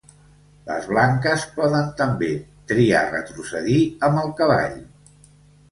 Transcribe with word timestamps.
Les 0.69 0.87
blanques 0.93 1.43
poden 1.59 1.91
també 2.01 2.31
triar 2.73 3.03
retrocedir 3.13 3.79
amb 4.11 4.23
el 4.27 4.37
cavall. 4.43 4.83